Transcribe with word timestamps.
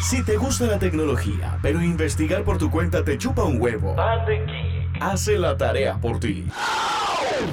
Si 0.00 0.22
te 0.22 0.36
gusta 0.38 0.66
la 0.66 0.78
tecnología, 0.78 1.58
pero 1.60 1.82
investigar 1.82 2.42
por 2.42 2.56
tu 2.56 2.70
cuenta 2.70 3.04
te 3.04 3.18
chupa 3.18 3.44
un 3.44 3.60
huevo, 3.60 3.94
hace 4.98 5.38
la 5.38 5.56
tarea 5.56 6.00
por 6.00 6.18
ti. 6.18 6.46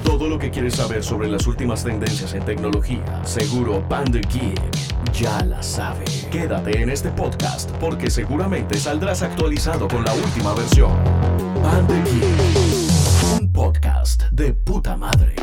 Todo 0.02 0.28
lo 0.28 0.38
que 0.38 0.50
quieres 0.50 0.76
saber 0.76 1.04
sobre 1.04 1.28
las 1.28 1.46
últimas 1.46 1.84
tendencias 1.84 2.32
en 2.34 2.44
tecnología, 2.44 3.22
seguro 3.24 3.86
Panda 3.88 4.20
Geek 4.20 4.60
ya 5.12 5.44
la 5.44 5.62
sabe. 5.62 6.04
Quédate 6.30 6.80
en 6.80 6.90
este 6.90 7.10
podcast 7.10 7.70
porque 7.72 8.10
seguramente 8.10 8.78
saldrás 8.78 9.22
actualizado 9.22 9.86
con 9.86 10.04
la 10.04 10.14
última 10.14 10.54
versión. 10.54 10.92
Panda 11.62 11.94
Geek, 12.04 13.40
un 13.40 13.52
podcast 13.52 14.22
de 14.30 14.54
puta 14.54 14.96
madre. 14.96 15.34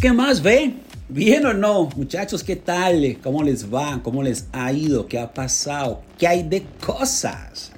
¿Qué 0.00 0.12
más 0.12 0.42
ve? 0.42 0.83
¿Bien 1.10 1.44
o 1.44 1.52
no? 1.52 1.90
Muchachos, 1.96 2.42
¿qué 2.42 2.56
tal? 2.56 3.18
¿Cómo 3.22 3.42
les 3.42 3.72
va? 3.72 4.00
¿Cómo 4.02 4.22
les 4.22 4.46
ha 4.52 4.72
ido? 4.72 5.06
¿Qué 5.06 5.18
ha 5.18 5.34
pasado? 5.34 6.00
¿Qué 6.16 6.26
hay 6.26 6.44
de 6.44 6.64
cosas? 6.80 7.72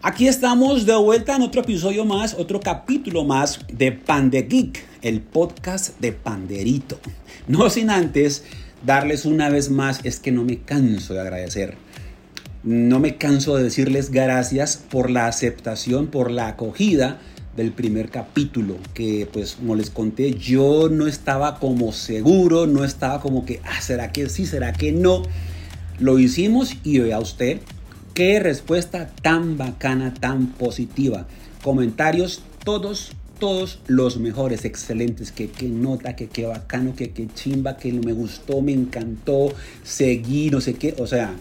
Aquí 0.00 0.26
estamos 0.26 0.86
de 0.86 0.96
vuelta 0.96 1.36
en 1.36 1.42
otro 1.42 1.60
episodio 1.60 2.06
más, 2.06 2.32
otro 2.32 2.58
capítulo 2.58 3.24
más 3.24 3.60
de 3.70 3.92
Pande 3.92 4.44
Geek, 4.44 4.82
el 5.02 5.20
podcast 5.20 6.00
de 6.00 6.12
Panderito. 6.12 6.98
No 7.46 7.68
sin 7.68 7.90
antes 7.90 8.44
darles 8.86 9.26
una 9.26 9.50
vez 9.50 9.68
más, 9.68 10.00
es 10.04 10.18
que 10.18 10.32
no 10.32 10.42
me 10.42 10.60
canso 10.60 11.12
de 11.12 11.20
agradecer. 11.20 11.76
No 12.62 13.00
me 13.00 13.18
canso 13.18 13.54
de 13.56 13.64
decirles 13.64 14.10
gracias 14.10 14.78
por 14.78 15.10
la 15.10 15.26
aceptación, 15.26 16.06
por 16.06 16.30
la 16.30 16.48
acogida 16.48 17.20
del 17.56 17.72
primer 17.72 18.10
capítulo, 18.10 18.76
que 18.94 19.28
pues 19.32 19.56
como 19.56 19.74
les 19.74 19.90
conté, 19.90 20.34
yo 20.34 20.88
no 20.88 21.06
estaba 21.06 21.58
como 21.58 21.92
seguro, 21.92 22.66
no 22.66 22.84
estaba 22.84 23.20
como 23.20 23.44
que, 23.44 23.60
ah, 23.64 23.80
¿será 23.80 24.12
que 24.12 24.28
sí? 24.28 24.46
¿Será 24.46 24.72
que 24.72 24.92
no? 24.92 25.22
Lo 25.98 26.18
hicimos 26.18 26.76
y 26.84 26.98
vea 27.00 27.18
usted, 27.18 27.60
qué 28.14 28.40
respuesta 28.40 29.10
tan 29.22 29.58
bacana, 29.58 30.14
tan 30.14 30.46
positiva. 30.46 31.26
Comentarios 31.62 32.42
todos, 32.64 33.12
todos 33.38 33.80
los 33.86 34.18
mejores, 34.18 34.64
excelentes, 34.64 35.32
que 35.32 35.50
qué 35.50 35.68
nota, 35.68 36.16
que 36.16 36.28
qué 36.28 36.46
bacano, 36.46 36.94
que 36.94 37.10
qué 37.10 37.26
chimba, 37.34 37.76
que 37.76 37.92
me 37.92 38.12
gustó, 38.12 38.62
me 38.62 38.72
encantó, 38.72 39.52
seguí, 39.82 40.50
no 40.50 40.60
sé 40.60 40.74
qué, 40.74 40.94
o 40.98 41.06
sea, 41.06 41.34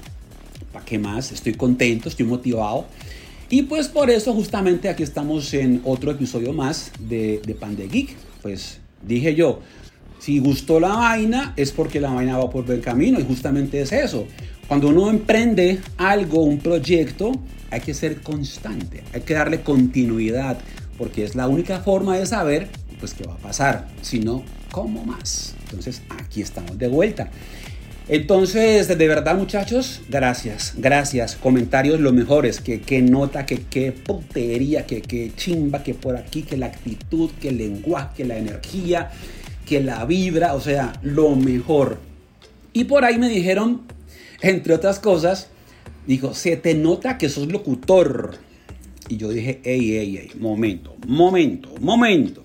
¿para 0.73 0.85
qué 0.85 0.97
más? 0.97 1.31
Estoy 1.31 1.53
contento, 1.53 2.09
estoy 2.09 2.25
motivado. 2.25 2.87
Y 3.49 3.63
pues 3.63 3.87
por 3.87 4.11
eso 4.11 4.33
justamente 4.33 4.89
aquí 4.89 5.01
estamos 5.01 5.53
en 5.55 5.81
otro 5.83 6.11
episodio 6.11 6.53
más 6.53 6.91
de, 6.99 7.41
de 7.43 7.55
Pan 7.55 7.75
de 7.75 7.87
Geek. 7.87 8.15
Pues 8.43 8.79
dije 9.01 9.33
yo, 9.33 9.61
si 10.19 10.39
gustó 10.39 10.79
la 10.79 10.89
vaina 10.89 11.53
es 11.57 11.71
porque 11.71 11.99
la 11.99 12.11
vaina 12.11 12.37
va 12.37 12.49
por 12.49 12.65
buen 12.65 12.81
camino 12.81 13.19
y 13.19 13.23
justamente 13.23 13.81
es 13.81 13.91
eso. 13.91 14.27
Cuando 14.67 14.89
uno 14.89 15.09
emprende 15.09 15.79
algo, 15.97 16.43
un 16.43 16.59
proyecto, 16.59 17.31
hay 17.71 17.81
que 17.81 17.95
ser 17.95 18.21
constante, 18.21 19.03
hay 19.13 19.21
que 19.21 19.33
darle 19.33 19.61
continuidad, 19.61 20.59
porque 20.97 21.23
es 21.23 21.33
la 21.33 21.47
única 21.47 21.79
forma 21.79 22.17
de 22.17 22.27
saber 22.27 22.67
pues 22.99 23.15
qué 23.15 23.25
va 23.25 23.33
a 23.33 23.37
pasar, 23.37 23.87
si 24.01 24.19
no, 24.19 24.43
¿cómo 24.71 25.05
más? 25.05 25.55
Entonces 25.63 26.03
aquí 26.09 26.41
estamos 26.41 26.77
de 26.77 26.87
vuelta. 26.87 27.31
Entonces, 28.11 28.87
de 28.87 29.07
verdad 29.07 29.37
muchachos, 29.37 30.01
gracias, 30.09 30.73
gracias. 30.75 31.35
Comentarios 31.35 31.99
los 31.99 32.11
mejores, 32.11 32.59
que 32.59 32.81
qué 32.81 33.03
nota, 33.03 33.45
que 33.45 33.61
qué 33.69 33.91
putería, 33.91 34.87
que 34.87 35.03
qué 35.03 35.31
chimba, 35.35 35.83
que 35.83 35.93
por 35.93 36.17
aquí, 36.17 36.41
que 36.41 36.57
la 36.57 36.65
actitud, 36.65 37.29
que 37.39 37.49
el 37.49 37.59
lenguaje, 37.59 38.09
que 38.17 38.25
la 38.25 38.39
energía, 38.39 39.11
que 39.63 39.79
la 39.79 40.05
vibra, 40.05 40.55
o 40.55 40.59
sea, 40.59 40.93
lo 41.03 41.35
mejor. 41.35 41.99
Y 42.73 42.85
por 42.85 43.05
ahí 43.05 43.19
me 43.19 43.29
dijeron, 43.29 43.83
entre 44.41 44.73
otras 44.73 44.99
cosas, 44.99 45.49
dijo, 46.07 46.33
se 46.33 46.57
te 46.57 46.73
nota 46.73 47.19
que 47.19 47.29
sos 47.29 47.51
locutor. 47.51 48.37
Y 49.07 49.17
yo 49.17 49.29
dije, 49.29 49.61
ey, 49.63 49.97
ey, 49.97 50.17
ey, 50.17 50.31
momento, 50.39 50.95
momento, 51.05 51.75
momento. 51.79 52.43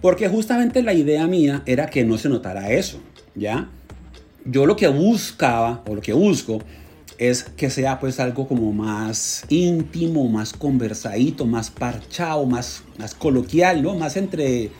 Porque 0.00 0.28
justamente 0.28 0.82
la 0.82 0.94
idea 0.94 1.28
mía 1.28 1.62
era 1.64 1.86
que 1.86 2.04
no 2.04 2.18
se 2.18 2.28
notara 2.28 2.72
eso, 2.72 2.98
¿ya? 3.36 3.70
Yo 4.46 4.66
lo 4.66 4.76
que 4.76 4.88
buscaba 4.88 5.82
o 5.86 5.94
lo 5.94 6.00
que 6.00 6.12
busco 6.12 6.60
es 7.18 7.44
que 7.44 7.70
sea 7.70 7.98
pues 7.98 8.20
algo 8.20 8.46
como 8.46 8.72
más 8.72 9.44
íntimo, 9.48 10.28
más 10.28 10.52
conversadito, 10.52 11.46
más 11.46 11.70
parchado, 11.70 12.44
más, 12.46 12.82
más 12.98 13.14
coloquial, 13.14 13.82
¿no? 13.82 13.94
Más 13.94 14.16
entre 14.16 14.70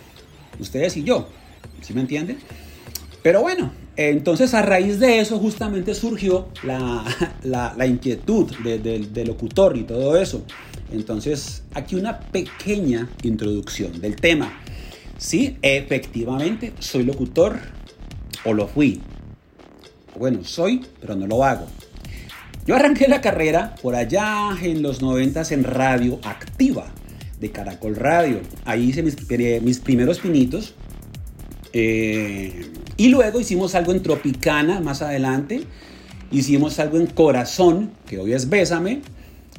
ustedes 0.59 0.97
y 0.97 1.05
yo, 1.05 1.29
¿sí 1.81 1.95
me 1.95 2.03
entienden? 2.03 2.39
Pero 3.23 3.41
bueno, 3.41 3.73
entonces 3.97 4.55
a 4.55 4.63
raíz 4.63 5.01
de 5.01 5.21
eso 5.21 5.39
justamente 5.39 5.95
surgió 5.95 6.49
la, 6.63 7.05
la, 7.43 7.87
inquietud 7.87 8.55
del 8.63 9.13
de 9.13 9.25
locutor 9.25 9.77
y 9.77 9.85
todo 9.85 10.17
eso. 10.17 10.45
Entonces 10.93 11.63
aquí 11.75 11.97
una 11.97 12.21
pequeña 12.21 13.09
introducción 13.23 14.01
del 14.01 14.17
tema. 14.17 14.61
Sí, 15.19 15.57
efectivamente, 15.63 16.75
soy 16.79 17.05
locutor 17.05 17.59
o 18.45 18.53
lo 18.53 18.69
fui 18.69 19.01
bueno, 20.19 20.45
soy, 20.45 20.85
pero 21.01 21.15
no 21.15 21.27
lo 21.27 21.45
hago. 21.45 21.67
Yo 22.67 22.75
arranqué 22.75 23.07
la 23.07 23.21
carrera 23.21 23.75
por 23.81 23.95
allá 23.95 24.51
en 24.61 24.83
los 24.83 25.01
90 25.01 25.43
en 25.51 25.65
radio 25.65 26.19
activa 26.25 26.87
de 27.41 27.51
Caracol 27.51 27.95
Radio. 27.95 28.41
Ahí 28.65 28.89
hice 28.89 29.03
mis, 29.03 29.17
mis 29.63 29.79
primeros 29.79 30.19
pinitos. 30.19 30.75
Eh, 31.73 32.73
y 32.97 33.09
luego 33.09 33.39
hicimos 33.39 33.75
algo 33.75 33.93
en 33.93 34.03
Tropicana 34.03 34.81
más 34.81 35.03
adelante. 35.03 35.63
Hicimos 36.33 36.81
algo 36.81 36.99
en 36.99 37.07
Corazón, 37.07 37.93
que 38.07 38.19
hoy 38.19 38.33
es 38.33 38.49
Bésame. 38.49 39.03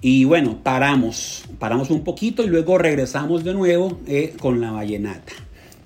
Y 0.01 0.25
bueno, 0.25 0.59
paramos, 0.61 1.45
paramos 1.59 1.89
un 1.89 2.03
poquito 2.03 2.43
y 2.43 2.47
luego 2.47 2.77
regresamos 2.77 3.43
de 3.43 3.53
nuevo 3.53 3.99
eh, 4.05 4.35
con 4.39 4.59
la 4.59 4.71
vallenata. 4.71 5.33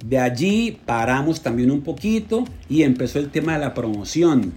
De 0.03 0.17
allí 0.17 0.79
paramos 0.85 1.41
también 1.41 1.69
un 1.69 1.81
poquito 1.81 2.45
y 2.67 2.83
empezó 2.83 3.19
el 3.19 3.29
tema 3.29 3.53
de 3.53 3.59
la 3.59 3.73
promoción. 3.73 4.53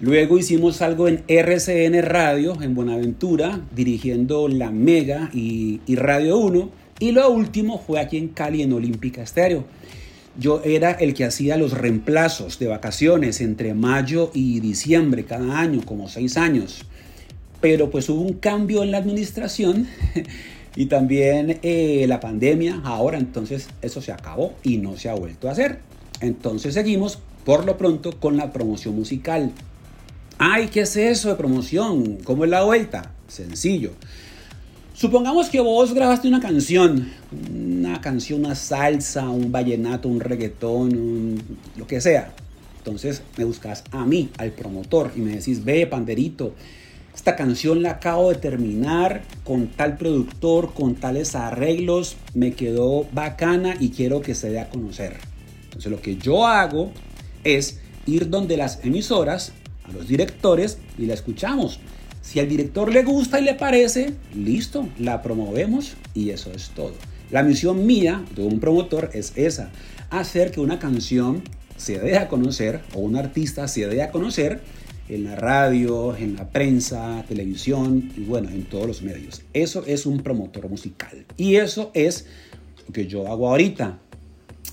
Luego 0.00 0.38
hicimos 0.38 0.82
algo 0.82 1.08
en 1.08 1.24
RCN 1.26 2.02
Radio, 2.02 2.60
en 2.62 2.74
Buenaventura, 2.74 3.60
dirigiendo 3.74 4.46
La 4.46 4.70
Mega 4.70 5.30
y, 5.32 5.80
Radio 5.96 6.38
1. 6.38 6.70
Y 7.00 7.12
lo 7.12 7.30
último 7.30 7.82
fue 7.84 7.98
aquí 7.98 8.16
en 8.18 8.28
Cali, 8.28 8.62
en 8.62 8.72
Olímpica 8.72 9.22
Estéreo. 9.22 9.64
Yo 10.38 10.62
era 10.64 10.92
el 10.92 11.14
que 11.14 11.24
hacía 11.24 11.56
los 11.56 11.72
reemplazos 11.72 12.60
de 12.60 12.68
vacaciones 12.68 13.40
entre 13.40 13.74
mayo 13.74 14.30
y 14.34 14.60
diciembre 14.60 15.24
cada 15.24 15.58
año, 15.58 15.80
como 15.84 16.08
seis 16.08 16.36
años. 16.36 16.84
Pero 17.60 17.90
pues 17.90 18.08
hubo 18.08 18.20
un 18.20 18.34
cambio 18.34 18.84
en 18.84 18.92
la 18.92 18.98
administración 18.98 19.88
y 20.78 20.86
también 20.86 21.58
eh, 21.62 22.04
la 22.06 22.20
pandemia 22.20 22.82
ahora, 22.84 23.18
entonces 23.18 23.66
eso 23.82 24.00
se 24.00 24.12
acabó 24.12 24.54
y 24.62 24.76
no 24.76 24.96
se 24.96 25.08
ha 25.08 25.14
vuelto 25.14 25.48
a 25.48 25.50
hacer. 25.50 25.80
Entonces 26.20 26.74
seguimos 26.74 27.18
por 27.44 27.66
lo 27.66 27.76
pronto 27.76 28.20
con 28.20 28.36
la 28.36 28.52
promoción 28.52 28.94
musical. 28.94 29.50
Ay, 30.38 30.68
¿qué 30.68 30.82
es 30.82 30.94
eso 30.94 31.30
de 31.30 31.34
promoción? 31.34 32.18
¿Cómo 32.22 32.44
es 32.44 32.50
la 32.50 32.62
vuelta? 32.62 33.10
Sencillo. 33.26 33.90
Supongamos 34.94 35.48
que 35.48 35.58
vos 35.58 35.92
grabaste 35.94 36.28
una 36.28 36.38
canción, 36.38 37.10
una 37.52 38.00
canción, 38.00 38.44
una 38.44 38.54
salsa, 38.54 39.28
un 39.28 39.50
vallenato, 39.50 40.08
un 40.08 40.20
reggaetón, 40.20 41.42
lo 41.76 41.88
que 41.88 42.00
sea. 42.00 42.32
Entonces 42.76 43.22
me 43.36 43.42
buscas 43.42 43.82
a 43.90 44.06
mí, 44.06 44.30
al 44.38 44.52
promotor, 44.52 45.10
y 45.16 45.22
me 45.22 45.34
decís, 45.34 45.64
ve, 45.64 45.88
panderito, 45.88 46.54
esta 47.18 47.34
canción 47.34 47.82
la 47.82 47.90
acabo 47.90 48.30
de 48.30 48.36
terminar 48.36 49.22
con 49.42 49.66
tal 49.66 49.96
productor, 49.96 50.72
con 50.72 50.94
tales 50.94 51.34
arreglos, 51.34 52.16
me 52.32 52.52
quedó 52.52 53.08
bacana 53.10 53.74
y 53.80 53.90
quiero 53.90 54.20
que 54.20 54.36
se 54.36 54.50
dé 54.50 54.60
a 54.60 54.68
conocer. 54.68 55.16
Entonces 55.64 55.90
lo 55.90 56.00
que 56.00 56.16
yo 56.16 56.46
hago 56.46 56.92
es 57.42 57.80
ir 58.06 58.30
donde 58.30 58.56
las 58.56 58.84
emisoras, 58.84 59.52
a 59.82 59.90
los 59.90 60.06
directores 60.06 60.78
y 60.96 61.06
la 61.06 61.14
escuchamos. 61.14 61.80
Si 62.22 62.38
al 62.38 62.48
director 62.48 62.92
le 62.92 63.02
gusta 63.02 63.40
y 63.40 63.44
le 63.44 63.54
parece, 63.54 64.14
listo, 64.36 64.88
la 65.00 65.20
promovemos 65.20 65.96
y 66.14 66.30
eso 66.30 66.52
es 66.52 66.70
todo. 66.70 66.92
La 67.32 67.42
misión 67.42 67.84
mía 67.84 68.24
de 68.36 68.44
un 68.44 68.60
promotor 68.60 69.10
es 69.12 69.32
esa, 69.34 69.70
hacer 70.10 70.52
que 70.52 70.60
una 70.60 70.78
canción 70.78 71.42
se 71.76 71.98
dé 71.98 72.16
a 72.16 72.28
conocer 72.28 72.80
o 72.94 73.00
un 73.00 73.16
artista 73.16 73.66
se 73.66 73.88
dé 73.88 74.04
a 74.04 74.12
conocer 74.12 74.60
en 75.08 75.24
la 75.24 75.36
radio, 75.36 76.14
en 76.16 76.36
la 76.36 76.48
prensa, 76.48 77.24
televisión 77.26 78.12
y 78.16 78.20
bueno, 78.20 78.50
en 78.50 78.64
todos 78.64 78.86
los 78.86 79.02
medios. 79.02 79.42
Eso 79.52 79.84
es 79.86 80.06
un 80.06 80.20
promotor 80.20 80.68
musical. 80.68 81.24
Y 81.36 81.56
eso 81.56 81.90
es 81.94 82.26
lo 82.86 82.92
que 82.92 83.06
yo 83.06 83.26
hago 83.28 83.48
ahorita. 83.48 83.98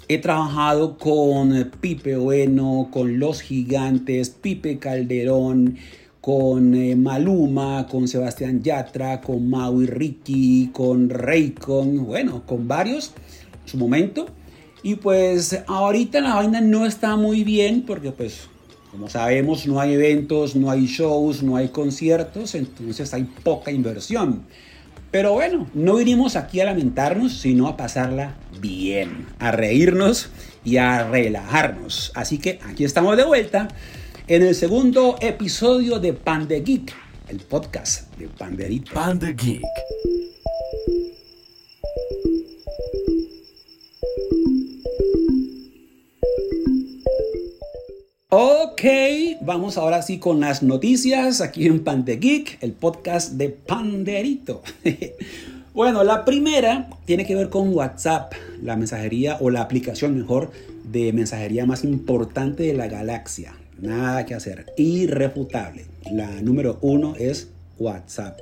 He 0.08 0.20
trabajado 0.20 0.98
con 0.98 1.72
Pipe 1.82 2.18
Bueno, 2.18 2.90
con 2.92 3.18
Los 3.18 3.42
Gigantes, 3.42 4.30
Pipe 4.30 4.78
Calderón, 4.78 5.78
con 6.22 6.76
eh, 6.76 6.96
Maluma, 6.96 7.88
con 7.88 8.08
Sebastián 8.08 8.62
Yatra, 8.62 9.22
con 9.22 9.50
Maui 9.50 9.86
Ricky, 9.86 10.70
con 10.72 11.10
Raycon, 11.10 12.06
bueno, 12.06 12.44
con 12.46 12.68
varios 12.68 13.14
en 13.64 13.70
su 13.70 13.78
momento. 13.78 14.28
Y 14.84 14.96
pues 14.96 15.60
ahorita 15.66 16.22
la 16.22 16.36
vaina 16.36 16.62
no 16.62 16.86
está 16.86 17.16
muy 17.16 17.44
bien 17.44 17.84
porque 17.88 18.12
pues 18.12 18.48
Como 18.96 19.10
sabemos, 19.10 19.68
no 19.68 19.82
hay 19.82 19.92
eventos, 19.92 20.56
no 20.56 20.72
hay 20.72 20.86
shows, 20.86 21.44
no 21.44 21.58
hay 21.58 21.68
conciertos, 21.68 22.56
entonces 22.56 23.14
hay 23.14 23.26
poca 23.26 23.70
inversión. 23.70 24.44
Pero 25.12 25.34
bueno, 25.34 25.68
no 25.74 25.98
vinimos 25.98 26.38
aquí 26.38 26.62
a 26.62 26.66
lamentarnos, 26.66 27.34
sino 27.34 27.68
a 27.68 27.76
pasarla 27.76 28.38
bien, 28.62 29.26
a 29.38 29.52
reírnos 29.52 30.30
y 30.64 30.78
a 30.78 31.10
relajarnos. 31.10 32.14
Así 32.16 32.38
que 32.38 32.60
aquí 32.64 32.86
estamos 32.86 33.18
de 33.18 33.26
vuelta 33.26 33.68
en 34.30 34.44
el 34.44 34.56
segundo 34.56 35.18
episodio 35.20 36.00
de 36.00 36.14
Pan 36.14 36.48
de 36.48 36.62
Geek, 36.62 36.94
el 37.28 37.42
podcast 37.42 38.16
de 38.16 38.30
Panderito. 38.30 38.94
Pan 38.94 39.20
de 39.20 39.34
Geek. 39.34 40.25
Ok, 48.38 48.82
vamos 49.40 49.78
ahora 49.78 50.02
sí 50.02 50.20
con 50.20 50.42
las 50.42 50.62
noticias 50.62 51.40
aquí 51.40 51.68
en 51.68 51.86
Pan 51.86 52.04
de 52.04 52.18
Geek, 52.18 52.58
el 52.60 52.74
podcast 52.74 53.32
de 53.32 53.48
Panderito. 53.48 54.62
bueno, 55.74 56.04
la 56.04 56.26
primera 56.26 56.90
tiene 57.06 57.26
que 57.26 57.34
ver 57.34 57.48
con 57.48 57.74
WhatsApp, 57.74 58.34
la 58.62 58.76
mensajería 58.76 59.38
o 59.40 59.50
la 59.52 59.62
aplicación 59.62 60.18
mejor 60.18 60.52
de 60.84 61.14
mensajería 61.14 61.66
más 61.66 61.86
importante 61.86 62.64
de 62.64 62.74
la 62.74 62.90
galaxia. 62.90 63.56
Nada 63.80 64.26
que 64.26 64.34
hacer, 64.34 64.66
irrefutable. 64.76 65.86
La 66.12 66.30
número 66.42 66.78
uno 66.82 67.16
es 67.18 67.48
WhatsApp. 67.80 68.42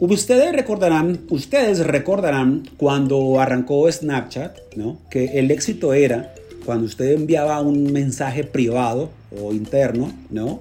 Ustedes 0.00 0.52
recordarán, 0.52 1.20
ustedes 1.30 1.78
recordarán 1.78 2.68
cuando 2.76 3.40
arrancó 3.40 3.90
Snapchat, 3.90 4.54
¿no? 4.76 4.98
Que 5.08 5.38
el 5.38 5.50
éxito 5.50 5.94
era 5.94 6.34
cuando 6.66 6.86
usted 6.86 7.12
enviaba 7.12 7.60
un 7.60 7.92
mensaje 7.92 8.42
privado 8.42 9.10
o 9.40 9.52
interno, 9.52 10.12
¿no? 10.30 10.60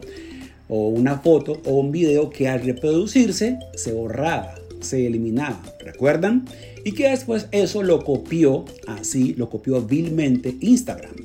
O 0.70 0.90
una 0.90 1.18
foto 1.18 1.60
o 1.66 1.74
un 1.80 1.92
video 1.92 2.30
que 2.30 2.48
al 2.48 2.62
reproducirse 2.62 3.58
se 3.74 3.92
borraba, 3.92 4.54
se 4.82 5.08
eliminaba, 5.08 5.60
¿recuerdan? 5.80 6.46
Y 6.86 6.92
que 6.92 7.10
después 7.10 7.48
eso 7.52 7.82
lo 7.82 8.04
copió, 8.04 8.66
así 8.86 9.34
lo 9.34 9.50
copió 9.50 9.82
vilmente 9.82 10.56
Instagram 10.62 11.16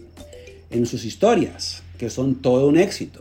en 0.70 0.86
sus 0.86 1.04
historias, 1.04 1.82
que 1.98 2.08
son 2.08 2.36
todo 2.36 2.66
un 2.66 2.78
éxito. 2.78 3.20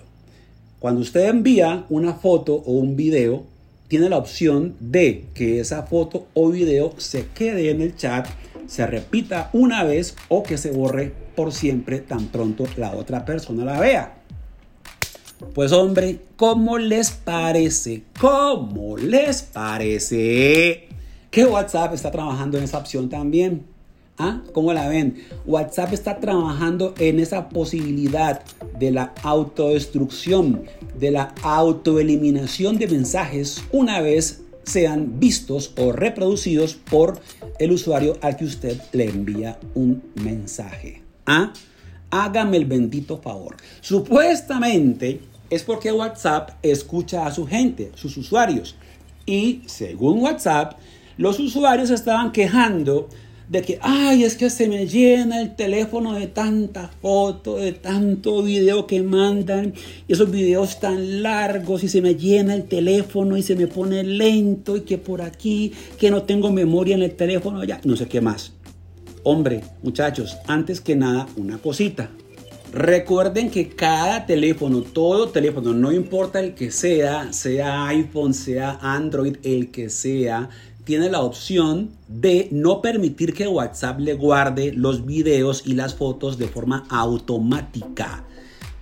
Cuando 0.79 1.01
usted 1.01 1.27
envía 1.27 1.85
una 1.89 2.13
foto 2.13 2.55
o 2.55 2.71
un 2.71 2.95
video, 2.95 3.43
tiene 3.89 4.07
la 4.07 4.17
opción 4.17 4.75
de 4.79 5.25
que 5.33 5.59
esa 5.59 5.83
foto 5.83 6.27
o 6.33 6.51
video 6.51 6.93
se 6.97 7.25
quede 7.35 7.69
en 7.69 7.81
el 7.81 7.97
chat, 7.97 8.27
se 8.69 8.85
repita 8.85 9.49
una 9.51 9.83
vez 9.83 10.15
o 10.27 10.43
que 10.43 10.57
se 10.57 10.71
borre 10.71 11.11
por 11.35 11.51
siempre 11.51 11.99
tan 11.99 12.27
pronto 12.27 12.65
la 12.77 12.91
otra 12.95 13.25
persona 13.25 13.65
la 13.65 13.79
vea. 13.79 14.15
Pues 15.55 15.71
hombre, 15.71 16.19
¿cómo 16.35 16.77
les 16.77 17.11
parece? 17.11 18.03
¿Cómo 18.19 18.97
les 18.97 19.41
parece 19.41 20.87
que 21.31 21.45
WhatsApp 21.45 21.93
está 21.93 22.11
trabajando 22.11 22.57
en 22.57 22.65
esa 22.65 22.77
opción 22.77 23.09
también? 23.09 23.65
¿Ah? 24.17 24.41
¿Cómo 24.53 24.73
la 24.73 24.87
ven? 24.87 25.23
WhatsApp 25.45 25.93
está 25.93 26.19
trabajando 26.19 26.93
en 26.99 27.19
esa 27.19 27.49
posibilidad 27.49 28.43
de 28.77 28.91
la 28.91 29.13
autodestrucción, 29.23 30.63
de 30.99 31.11
la 31.11 31.33
autoeliminación 31.41 32.77
de 32.77 32.87
mensajes 32.87 33.63
una 33.71 34.01
vez 34.01 34.41
sean 34.69 35.19
vistos 35.19 35.73
o 35.77 35.91
reproducidos 35.91 36.75
por 36.75 37.19
el 37.59 37.71
usuario 37.71 38.17
al 38.21 38.37
que 38.37 38.45
usted 38.45 38.81
le 38.93 39.05
envía 39.05 39.59
un 39.75 40.01
mensaje. 40.15 41.03
¿Ah? 41.25 41.53
Hágame 42.09 42.57
el 42.57 42.65
bendito 42.65 43.19
favor. 43.19 43.57
Supuestamente 43.81 45.21
es 45.49 45.63
porque 45.63 45.91
WhatsApp 45.91 46.51
escucha 46.63 47.27
a 47.27 47.31
su 47.31 47.45
gente, 47.45 47.91
sus 47.95 48.17
usuarios. 48.17 48.75
Y 49.25 49.61
según 49.67 50.21
WhatsApp, 50.21 50.79
los 51.17 51.39
usuarios 51.39 51.89
estaban 51.89 52.31
quejando 52.31 53.09
de 53.49 53.63
que, 53.63 53.79
ay, 53.81 54.23
es 54.23 54.35
que 54.35 54.49
se 54.49 54.67
me 54.67 54.85
llena 54.87 55.41
el 55.41 55.55
teléfono 55.55 56.13
de 56.13 56.27
tanta 56.27 56.91
foto, 57.01 57.57
de 57.57 57.73
tanto 57.73 58.43
video 58.43 58.85
que 58.85 59.01
mandan, 59.01 59.73
y 60.07 60.13
esos 60.13 60.29
videos 60.29 60.79
tan 60.79 61.23
largos, 61.23 61.83
y 61.83 61.89
se 61.89 62.01
me 62.01 62.13
llena 62.15 62.53
el 62.53 62.65
teléfono 62.65 63.37
y 63.37 63.41
se 63.43 63.55
me 63.55 63.65
pone 63.65 64.03
lento, 64.03 64.77
y 64.77 64.81
que 64.81 64.99
por 64.99 65.23
aquí, 65.23 65.73
que 65.97 66.11
no 66.11 66.23
tengo 66.23 66.51
memoria 66.51 66.95
en 66.95 67.01
el 67.01 67.15
teléfono, 67.15 67.63
ya, 67.63 67.81
no 67.83 67.95
sé 67.95 68.07
qué 68.07 68.21
más. 68.21 68.53
Hombre, 69.23 69.61
muchachos, 69.83 70.37
antes 70.47 70.79
que 70.79 70.95
nada, 70.95 71.27
una 71.35 71.57
cosita. 71.57 72.11
Recuerden 72.71 73.49
que 73.49 73.69
cada 73.69 74.27
teléfono, 74.27 74.83
todo 74.83 75.29
teléfono, 75.29 75.73
no 75.73 75.91
importa 75.91 76.39
el 76.39 76.53
que 76.53 76.69
sea, 76.71 77.33
sea 77.33 77.87
iPhone, 77.87 78.35
sea 78.35 78.77
Android, 78.81 79.37
el 79.41 79.71
que 79.71 79.89
sea, 79.89 80.49
tiene 80.83 81.09
la 81.09 81.21
opción 81.21 81.89
de 82.07 82.47
no 82.51 82.79
permitir 82.81 83.33
que 83.33 83.47
WhatsApp 83.47 83.99
le 83.99 84.13
guarde 84.13 84.71
los 84.71 85.03
videos 85.03 85.63
y 85.65 85.73
las 85.73 85.95
fotos 85.95 86.37
de 86.37 86.47
forma 86.47 86.85
automática. 86.89 88.23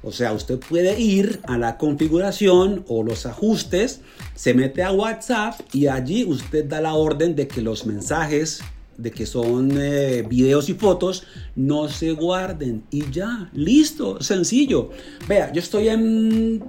O 0.04 0.12
sea, 0.12 0.34
usted 0.34 0.60
puede 0.60 1.00
ir 1.00 1.40
a 1.48 1.58
la 1.58 1.78
configuración 1.78 2.84
o 2.90 3.04
los 3.04 3.26
ajustes, 3.26 4.02
se 4.36 4.54
mete 4.54 4.84
a 4.84 4.92
WhatsApp 4.92 5.60
y 5.72 5.88
allí 5.88 6.26
usted 6.26 6.66
da 6.66 6.82
la 6.82 6.94
orden 6.94 7.38
de 7.38 7.48
que 7.48 7.62
los 7.62 7.86
mensajes 7.86 8.62
de 8.98 9.12
que 9.12 9.26
son 9.26 9.72
eh, 9.80 10.24
videos 10.28 10.70
y 10.70 10.74
fotos, 10.74 11.24
no 11.56 11.90
se 11.90 12.12
guarden. 12.12 12.84
Y 12.92 13.10
ya, 13.12 13.50
listo, 13.54 14.22
sencillo. 14.22 14.90
Vea, 15.28 15.52
yo 15.54 15.60
estoy 15.60 15.90
en 15.90 16.64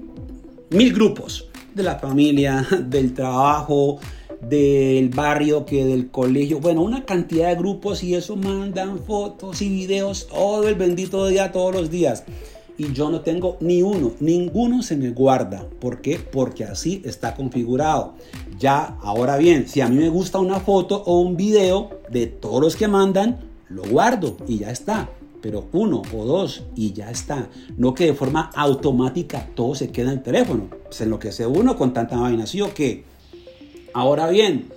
mil 0.70 0.92
grupos 0.92 1.48
de 1.75 1.82
la 1.82 1.98
familia, 1.98 2.66
del 2.86 3.14
trabajo, 3.14 3.98
del 4.40 5.08
barrio, 5.08 5.64
que 5.64 5.84
del 5.84 6.10
colegio, 6.10 6.60
bueno, 6.60 6.82
una 6.82 7.04
cantidad 7.04 7.48
de 7.48 7.56
grupos 7.56 8.02
y 8.04 8.14
eso 8.14 8.36
mandan 8.36 8.98
fotos 9.00 9.60
y 9.62 9.69
videos 9.69 10.28
todo 10.28 10.69
el 10.69 10.75
bendito 10.75 11.26
día, 11.26 11.50
todos 11.50 11.75
los 11.75 11.90
días 11.90 12.25
y 12.78 12.92
yo 12.92 13.10
no 13.10 13.20
tengo 13.20 13.56
ni 13.60 13.82
uno, 13.82 14.12
ninguno 14.20 14.82
se 14.82 14.96
me 14.96 15.10
guarda. 15.10 15.66
¿Por 15.80 16.00
qué? 16.00 16.19
Porque 16.19 16.64
así 16.64 17.02
está 17.04 17.34
configurado. 17.34 18.14
Ya, 18.58 18.96
ahora 19.02 19.36
bien, 19.36 19.69
si 19.69 19.80
a 19.80 19.88
mí 19.88 19.96
me 19.96 20.08
gusta 20.08 20.38
una 20.38 20.60
foto 20.60 21.02
o 21.04 21.20
un 21.20 21.36
video 21.36 21.90
de 22.08 22.28
todos 22.28 22.62
los 22.62 22.76
que 22.76 22.86
mandan, 22.86 23.40
lo 23.69 23.82
guardo 23.82 24.36
y 24.46 24.58
ya 24.58 24.70
está. 24.70 25.10
Pero 25.42 25.66
uno 25.72 26.02
o 26.16 26.25
dos 26.25 26.64
y 26.76 26.92
ya 26.92 27.10
está. 27.10 27.48
No 27.76 27.94
que 27.94 28.06
de 28.06 28.14
forma 28.14 28.50
automática 28.54 29.48
todo 29.54 29.75
se 29.75 29.90
queda 29.90 30.12
en 30.12 30.19
el 30.19 30.22
teléfono. 30.22 30.69
Se 30.90 31.04
enloquece 31.04 31.47
uno 31.47 31.76
con 31.76 31.92
tanta 31.92 32.16
vaina, 32.16 32.47
¿sí 32.47 32.61
o 32.61 32.73
qué? 32.73 33.04
Ahora 33.92 34.28
bien, 34.28 34.68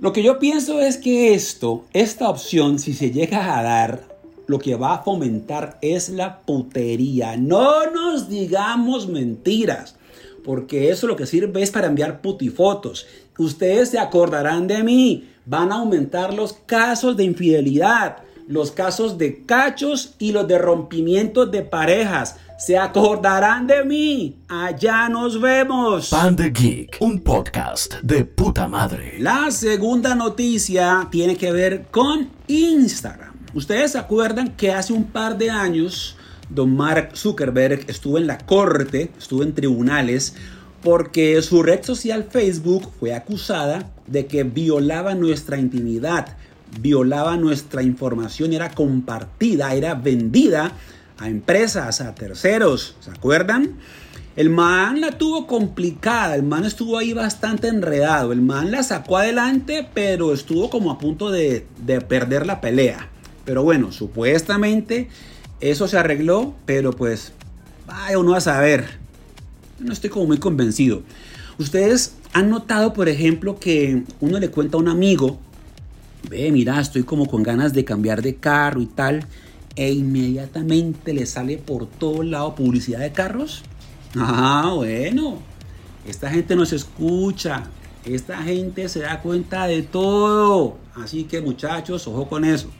lo 0.00 0.12
que 0.12 0.24
yo 0.24 0.40
pienso 0.40 0.80
es 0.80 0.96
que 0.96 1.34
esto, 1.34 1.84
esta 1.92 2.28
opción, 2.28 2.80
si 2.80 2.94
se 2.94 3.12
llega 3.12 3.56
a 3.56 3.62
dar, 3.62 4.11
lo 4.52 4.58
que 4.58 4.74
va 4.74 4.96
a 4.96 5.02
fomentar 5.02 5.78
es 5.80 6.10
la 6.10 6.40
putería. 6.40 7.38
No 7.38 7.90
nos 7.90 8.28
digamos 8.28 9.08
mentiras, 9.08 9.96
porque 10.44 10.90
eso 10.90 11.06
lo 11.06 11.16
que 11.16 11.24
sirve 11.24 11.62
es 11.62 11.70
para 11.70 11.86
enviar 11.86 12.20
putifotos. 12.20 13.06
Ustedes 13.38 13.88
se 13.88 13.98
acordarán 13.98 14.66
de 14.66 14.82
mí. 14.82 15.26
Van 15.46 15.72
a 15.72 15.76
aumentar 15.76 16.34
los 16.34 16.52
casos 16.66 17.16
de 17.16 17.24
infidelidad, 17.24 18.18
los 18.46 18.72
casos 18.72 19.16
de 19.16 19.46
cachos 19.46 20.16
y 20.18 20.32
los 20.32 20.46
de 20.46 20.58
rompimientos 20.58 21.50
de 21.50 21.62
parejas. 21.62 22.36
Se 22.58 22.76
acordarán 22.76 23.66
de 23.66 23.84
mí. 23.86 24.36
Allá 24.50 25.08
nos 25.08 25.40
vemos. 25.40 26.10
Pan 26.10 26.36
de 26.36 26.50
Geek, 26.50 26.98
un 27.00 27.20
podcast 27.20 27.94
de 28.02 28.26
puta 28.26 28.68
madre. 28.68 29.14
La 29.18 29.50
segunda 29.50 30.14
noticia 30.14 31.08
tiene 31.10 31.36
que 31.36 31.50
ver 31.52 31.86
con 31.90 32.28
Instagram. 32.48 33.31
Ustedes 33.54 33.92
se 33.92 33.98
acuerdan 33.98 34.56
que 34.56 34.72
hace 34.72 34.92
un 34.92 35.04
par 35.04 35.36
de 35.36 35.50
años 35.50 36.16
don 36.48 36.74
Mark 36.74 37.10
Zuckerberg 37.14 37.84
estuvo 37.88 38.18
en 38.18 38.26
la 38.26 38.38
corte, 38.38 39.10
estuvo 39.18 39.42
en 39.42 39.54
tribunales, 39.54 40.34
porque 40.82 41.40
su 41.42 41.62
red 41.62 41.84
social 41.84 42.26
Facebook 42.30 42.90
fue 42.98 43.14
acusada 43.14 43.90
de 44.06 44.26
que 44.26 44.44
violaba 44.44 45.14
nuestra 45.14 45.58
intimidad, 45.58 46.36
violaba 46.80 47.36
nuestra 47.36 47.82
información, 47.82 48.52
era 48.52 48.70
compartida, 48.70 49.74
era 49.74 49.94
vendida 49.94 50.72
a 51.18 51.28
empresas, 51.28 52.00
a 52.00 52.14
terceros, 52.14 52.96
¿se 53.00 53.10
acuerdan? 53.10 53.76
El 54.34 54.48
man 54.48 55.02
la 55.02 55.12
tuvo 55.12 55.46
complicada, 55.46 56.34
el 56.34 56.42
man 56.42 56.64
estuvo 56.64 56.96
ahí 56.96 57.12
bastante 57.12 57.68
enredado, 57.68 58.32
el 58.32 58.40
man 58.40 58.70
la 58.70 58.82
sacó 58.82 59.18
adelante, 59.18 59.86
pero 59.92 60.32
estuvo 60.32 60.70
como 60.70 60.90
a 60.90 60.98
punto 60.98 61.30
de, 61.30 61.66
de 61.84 62.00
perder 62.00 62.46
la 62.46 62.62
pelea. 62.62 63.11
Pero 63.44 63.62
bueno, 63.62 63.92
supuestamente 63.92 65.08
eso 65.60 65.88
se 65.88 65.98
arregló, 65.98 66.54
pero 66.66 66.92
pues 66.92 67.32
vaya 67.86 68.18
uno 68.18 68.34
a 68.34 68.40
saber. 68.40 68.98
No 69.78 69.92
estoy 69.92 70.10
como 70.10 70.26
muy 70.26 70.38
convencido. 70.38 71.02
Ustedes 71.58 72.14
han 72.32 72.50
notado, 72.50 72.92
por 72.92 73.08
ejemplo, 73.08 73.58
que 73.58 74.04
uno 74.20 74.38
le 74.38 74.48
cuenta 74.50 74.76
a 74.76 74.80
un 74.80 74.88
amigo, 74.88 75.38
ve, 76.28 76.50
mira, 76.50 76.80
estoy 76.80 77.02
como 77.02 77.26
con 77.26 77.42
ganas 77.42 77.72
de 77.72 77.84
cambiar 77.84 78.22
de 78.22 78.36
carro 78.36 78.80
y 78.80 78.86
tal. 78.86 79.26
e 79.74 79.90
inmediatamente 79.92 81.14
le 81.14 81.26
sale 81.26 81.56
por 81.58 81.86
todo 81.86 82.22
lado 82.22 82.54
publicidad 82.54 83.00
de 83.00 83.12
carros? 83.12 83.62
Ah, 84.16 84.72
bueno, 84.74 85.38
esta 86.06 86.30
gente 86.30 86.54
nos 86.56 86.72
escucha, 86.72 87.64
esta 88.04 88.38
gente 88.42 88.88
se 88.88 89.00
da 89.00 89.20
cuenta 89.20 89.66
de 89.66 89.82
todo. 89.82 90.78
Así 90.94 91.24
que 91.24 91.40
muchachos, 91.40 92.06
ojo 92.06 92.28
con 92.28 92.44
eso. 92.44 92.70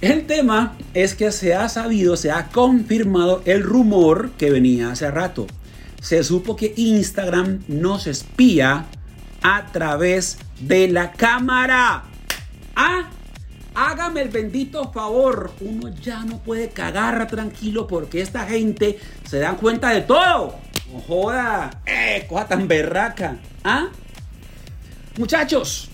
El 0.00 0.26
tema 0.26 0.76
es 0.92 1.14
que 1.14 1.32
se 1.32 1.54
ha 1.54 1.68
sabido, 1.68 2.16
se 2.16 2.30
ha 2.30 2.48
confirmado 2.48 3.42
el 3.46 3.62
rumor 3.62 4.30
que 4.32 4.50
venía 4.50 4.90
hace 4.90 5.10
rato. 5.10 5.46
Se 6.00 6.22
supo 6.22 6.54
que 6.54 6.74
Instagram 6.76 7.62
nos 7.68 8.06
espía 8.06 8.86
a 9.42 9.66
través 9.72 10.38
de 10.60 10.88
la 10.88 11.12
cámara. 11.12 12.04
Ah, 12.74 13.08
hágame 13.74 14.22
el 14.22 14.28
bendito 14.28 14.92
favor. 14.92 15.52
Uno 15.60 15.88
ya 15.88 16.24
no 16.24 16.38
puede 16.38 16.68
cagar 16.68 17.26
tranquilo 17.26 17.86
porque 17.86 18.20
esta 18.20 18.44
gente 18.46 18.98
se 19.24 19.38
da 19.38 19.54
cuenta 19.54 19.90
de 19.90 20.02
todo. 20.02 20.56
No 20.92 21.00
joda, 21.00 21.82
eh, 21.86 22.26
cosa 22.28 22.48
tan 22.48 22.68
berraca. 22.68 23.38
¿Ah? 23.64 23.88
Muchachos, 25.18 25.88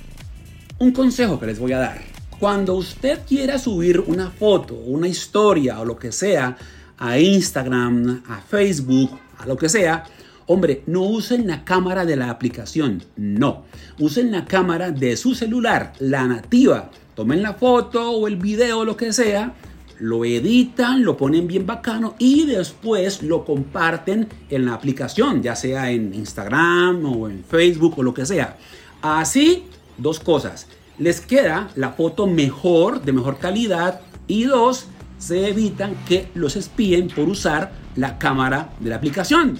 un 0.81 0.91
consejo 0.91 1.39
que 1.39 1.47
les 1.47 1.61
voy 1.61 1.71
a 1.71 1.79
dar. 1.79 2.01
Cuando 2.41 2.75
usted 2.75 3.21
quiera 3.25 3.57
subir 3.57 4.01
una 4.01 4.33
foto, 4.33 4.75
una 4.75 5.07
historia 5.07 5.79
o 5.79 5.85
lo 5.85 5.97
que 5.97 6.11
sea 6.11 6.57
a 6.99 7.19
Instagram, 7.21 8.25
a 8.27 8.41
Facebook, 8.41 9.17
a 9.39 9.47
lo 9.47 9.57
que 9.57 9.69
sea, 9.69 10.03
hombre, 10.47 10.83
no 10.89 11.03
usen 11.03 11.47
la 11.47 11.63
cámara 11.63 12.05
de 12.05 12.17
la 12.17 12.31
aplicación, 12.31 13.05
no. 13.15 13.63
Usen 14.01 14.33
la 14.33 14.45
cámara 14.45 14.91
de 14.91 15.17
su 15.17 15.37
celular, 15.37 15.93
la 16.01 16.27
nativa. 16.27 16.91
Tomen 17.15 17.43
la 17.43 17.55
foto 17.55 18.11
o 18.11 18.27
el 18.27 18.39
video, 18.39 18.85
lo 18.85 18.97
que 18.97 19.13
sea, 19.13 19.55
lo 20.01 20.25
editan, 20.25 21.05
lo 21.05 21.17
ponen 21.17 21.47
bien 21.47 21.65
bacano 21.65 22.17
y 22.19 22.45
después 22.45 23.23
lo 23.23 23.45
comparten 23.45 24.27
en 24.51 24.65
la 24.65 24.75
aplicación, 24.75 25.45
ya 25.45 25.55
sea 25.55 25.93
en 25.93 26.13
Instagram 26.13 27.05
o 27.05 27.29
en 27.29 27.45
Facebook 27.45 27.95
o 27.99 28.03
lo 28.03 28.13
que 28.13 28.27
sea. 28.27 28.57
Así, 29.03 29.67
dos 29.99 30.21
cosas. 30.21 30.69
Les 30.99 31.21
queda 31.21 31.69
la 31.75 31.91
foto 31.91 32.27
mejor, 32.29 33.03
de 33.03 33.13
mejor 33.13 33.39
calidad. 33.39 34.01
Y 34.29 34.45
dos, 34.45 34.87
se 35.19 35.49
evitan 35.49 35.97
que 36.07 36.29
los 36.35 36.57
espíen 36.57 37.09
por 37.09 37.29
usar 37.29 37.73
la 37.97 38.19
cámara 38.19 38.71
de 38.79 38.91
la 38.91 38.97
aplicación. 38.97 39.59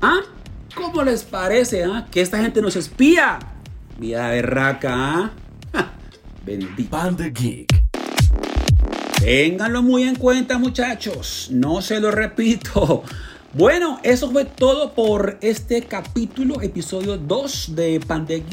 ¿Ah? 0.00 0.20
¿Cómo 0.74 1.02
les 1.02 1.24
parece 1.24 1.84
ah? 1.84 2.06
que 2.10 2.20
esta 2.20 2.38
gente 2.38 2.62
nos 2.62 2.76
espía? 2.76 3.40
Vida 3.98 4.28
berraca, 4.28 5.32
¿ah? 5.74 5.90
Bendito. 6.46 6.90
Pan 6.90 7.16
de 7.16 7.30
Geek. 7.30 7.80
Ténganlo 9.20 9.82
muy 9.82 10.04
en 10.04 10.14
cuenta, 10.14 10.58
muchachos. 10.58 11.48
No 11.50 11.82
se 11.82 12.00
lo 12.00 12.10
repito. 12.10 13.02
Bueno, 13.52 13.98
eso 14.04 14.30
fue 14.30 14.44
todo 14.44 14.92
por 14.92 15.36
este 15.40 15.82
capítulo, 15.82 16.62
episodio 16.62 17.18
2 17.18 17.74
de 17.74 17.98
Pande 17.98 18.44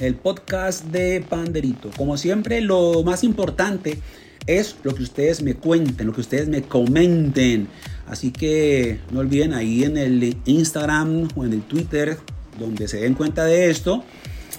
el 0.00 0.14
podcast 0.14 0.86
de 0.86 1.20
Panderito. 1.20 1.90
Como 1.94 2.16
siempre, 2.16 2.62
lo 2.62 3.02
más 3.02 3.24
importante 3.24 3.98
es 4.46 4.76
lo 4.84 4.94
que 4.94 5.02
ustedes 5.02 5.42
me 5.42 5.52
cuenten, 5.52 6.06
lo 6.06 6.14
que 6.14 6.22
ustedes 6.22 6.48
me 6.48 6.62
comenten. 6.62 7.68
Así 8.06 8.30
que 8.30 9.00
no 9.10 9.20
olviden 9.20 9.52
ahí 9.52 9.84
en 9.84 9.98
el 9.98 10.34
Instagram 10.46 11.28
o 11.36 11.44
en 11.44 11.52
el 11.52 11.60
Twitter, 11.64 12.16
donde 12.58 12.88
se 12.88 13.00
den 13.00 13.12
cuenta 13.12 13.44
de 13.44 13.68
esto, 13.68 14.02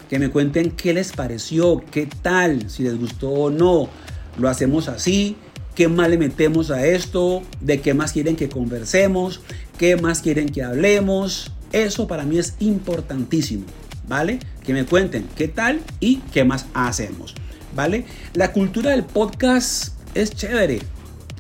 que 0.08 0.20
me 0.20 0.30
cuenten 0.30 0.70
qué 0.70 0.94
les 0.94 1.14
pareció, 1.14 1.84
qué 1.90 2.08
tal, 2.22 2.70
si 2.70 2.84
les 2.84 2.96
gustó 2.96 3.32
o 3.32 3.50
no. 3.50 3.90
Lo 4.38 4.50
hacemos 4.50 4.88
así, 4.88 5.36
qué 5.80 5.88
más 5.88 6.10
le 6.10 6.18
metemos 6.18 6.72
a 6.72 6.86
esto, 6.86 7.42
de 7.62 7.80
qué 7.80 7.94
más 7.94 8.12
quieren 8.12 8.36
que 8.36 8.50
conversemos, 8.50 9.40
qué 9.80 9.96
más 9.96 10.22
quieren 10.22 10.50
que 10.50 10.62
hablemos. 10.62 11.52
Eso 11.72 12.08
para 12.08 12.24
mí 12.24 12.38
es 12.38 12.56
importantísimo, 12.60 13.64
¿vale? 14.08 14.40
Que 14.64 14.74
me 14.74 14.86
cuenten 14.86 15.28
qué 15.36 15.48
tal 15.48 15.80
y 16.00 16.18
qué 16.34 16.44
más 16.44 16.66
hacemos, 16.74 17.34
¿vale? 17.76 18.06
La 18.34 18.52
cultura 18.52 18.92
del 18.92 19.06
podcast 19.06 19.94
es 20.14 20.32
chévere, 20.32 20.82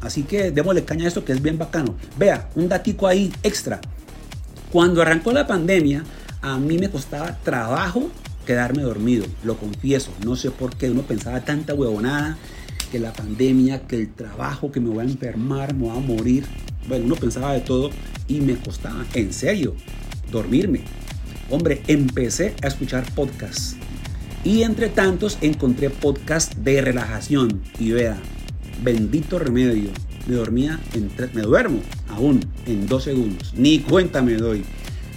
así 0.02 0.24
que 0.24 0.52
démosle 0.52 0.86
caña 0.86 1.06
a 1.06 1.08
esto 1.10 1.26
que 1.26 1.34
es 1.34 1.42
bien 1.42 1.58
bacano. 1.58 1.96
Vea, 2.18 2.50
un 2.56 2.70
datico 2.70 3.08
ahí 3.08 3.32
extra. 3.44 3.82
Cuando 4.72 5.02
arrancó 5.02 5.34
la 5.34 5.46
pandemia, 5.46 6.04
a 6.42 6.58
mí 6.58 6.78
me 6.78 6.90
costaba 6.90 7.38
trabajo 7.44 8.10
quedarme 8.46 8.84
dormido, 8.84 9.26
lo 9.44 9.58
confieso. 9.58 10.12
No 10.26 10.36
sé 10.36 10.50
por 10.50 10.78
qué 10.78 10.90
uno 10.90 11.02
pensaba 11.02 11.42
tanta 11.42 11.74
huevonada 11.74 12.38
que 12.92 13.00
la 13.00 13.12
pandemia, 13.12 13.82
que 13.82 13.98
el 13.98 14.14
trabajo, 14.14 14.72
que 14.72 14.80
me 14.80 14.90
voy 14.90 15.00
a 15.00 15.10
enfermar, 15.10 15.74
me 15.74 15.90
voy 15.90 15.98
a 15.98 16.00
morir. 16.00 16.46
Bueno, 16.90 17.06
uno 17.06 17.16
pensaba 17.16 17.54
de 17.54 17.62
todo 17.62 17.92
y 18.28 18.42
me 18.42 18.56
costaba, 18.56 19.06
en 19.14 19.32
serio, 19.32 19.76
dormirme. 20.32 20.82
Hombre, 21.52 21.84
empecé 21.88 22.56
a 22.64 22.68
escuchar 22.68 23.06
podcasts. 23.14 23.76
Y 24.44 24.64
entre 24.64 24.90
tantos 24.90 25.38
encontré 25.42 25.92
podcast 25.92 26.56
de 26.56 26.82
relajación. 26.82 27.62
Y 27.78 27.92
vea, 27.92 28.18
bendito 28.84 29.38
remedio. 29.38 29.92
Me 30.26 30.34
dormía, 30.34 30.80
en 30.94 31.12
me 31.34 31.44
duermo 31.44 31.80
aún 32.10 32.44
en 32.66 32.88
dos 32.88 33.04
segundos. 33.04 33.54
Ni 33.56 33.80
cuenta 33.80 34.24
me 34.24 34.34
doy. 34.34 34.64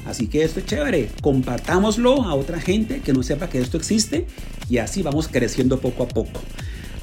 Así 0.05 0.27
que 0.27 0.43
esto 0.43 0.61
es 0.61 0.67
chévere. 0.67 1.09
Compartámoslo 1.23 2.25
a 2.25 2.35
otra 2.35 2.61
gente 2.61 3.01
que 3.01 3.15
no 3.15 3.23
sepa 3.23 3.49
que 3.49 3.61
esto 3.61 3.79
existe. 3.79 4.27
Y 4.69 4.77
así 4.77 5.03
vamos 5.03 5.27
creciendo 5.27 5.81
poco 5.81 6.03
a 6.03 6.09
poco. 6.09 6.43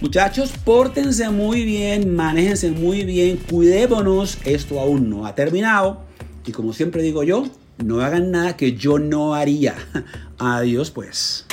Muchachos, 0.02 0.54
pórtense 0.64 1.30
muy 1.30 1.66
bien, 1.66 2.16
manéjense 2.16 2.72
muy 2.72 3.04
bien, 3.04 3.36
cuidémonos, 3.36 4.40
esto 4.46 4.80
aún 4.80 5.10
no 5.10 5.26
ha 5.26 5.36
terminado. 5.36 6.04
Y 6.46 6.54
como 6.54 6.72
siempre 6.72 7.02
digo 7.02 7.24
yo, 7.24 7.44
no 7.84 8.00
hagan 8.00 8.32
nada 8.32 8.56
que 8.56 8.78
yo 8.78 8.98
no 8.98 9.34
haría. 9.34 9.76
Adiós 10.40 10.90
pues. 10.92 11.46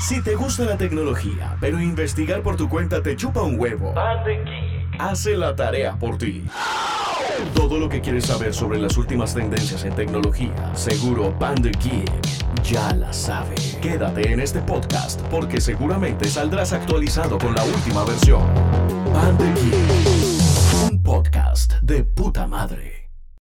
Si 0.00 0.20
te 0.20 0.34
gusta 0.34 0.64
la 0.64 0.76
tecnología, 0.76 1.56
pero 1.60 1.80
investigar 1.80 2.42
por 2.42 2.56
tu 2.56 2.68
cuenta 2.68 3.04
te 3.04 3.14
chupa 3.14 3.42
un 3.42 3.58
huevo, 3.58 3.94
hace 4.98 5.36
la 5.36 5.54
tarea 5.54 5.96
por 5.96 6.18
ti. 6.18 6.42
Todo 7.54 7.78
lo 7.78 7.88
que 7.88 8.00
quieres 8.00 8.26
saber 8.26 8.54
sobre 8.54 8.78
las 8.78 8.96
últimas 8.96 9.34
tendencias 9.34 9.84
en 9.84 9.94
tecnología, 9.94 10.74
seguro 10.74 11.36
Panda 11.38 11.70
ya 12.62 12.92
la 12.94 13.12
sabe. 13.12 13.54
Quédate 13.80 14.32
en 14.32 14.40
este 14.40 14.60
podcast 14.60 15.20
porque 15.30 15.60
seguramente 15.60 16.28
saldrás 16.28 16.72
actualizado 16.72 17.38
con 17.38 17.54
la 17.54 17.64
última 17.64 18.04
versión. 18.04 18.42
Panda 19.12 19.44
un 20.90 21.02
podcast 21.02 21.74
de 21.80 22.04
puta 22.04 22.46
madre. 22.46 23.05